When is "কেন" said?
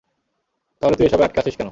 1.57-1.69